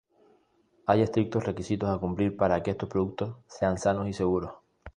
Hay 0.87 1.03
estrictos 1.03 1.43
requisitos 1.45 1.87
a 1.87 1.99
cumplir 1.99 2.35
para 2.35 2.63
que 2.63 2.71
estos 2.71 2.89
productos 2.89 3.37
sean 3.47 3.77
sanos 3.77 4.07
y 4.09 4.13
seguros. 4.13 4.51